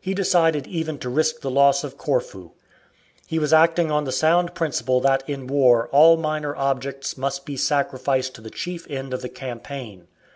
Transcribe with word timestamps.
He 0.00 0.14
decided 0.14 0.68
even 0.68 0.98
to 1.00 1.08
risk 1.08 1.40
the 1.40 1.50
loss 1.50 1.82
of 1.82 1.98
Corfu. 1.98 2.52
He 3.26 3.40
was 3.40 3.52
acting 3.52 3.90
on 3.90 4.04
the 4.04 4.12
sound 4.12 4.54
principle 4.54 5.00
that 5.00 5.28
in 5.28 5.48
war 5.48 5.88
all 5.88 6.16
minor 6.16 6.54
objects 6.54 7.18
must 7.18 7.44
be 7.44 7.56
sacrificed 7.56 8.36
to 8.36 8.40
the 8.40 8.50
chief 8.50 8.86
end 8.88 9.12
of 9.12 9.20
the 9.20 9.28
campaign. 9.28 10.06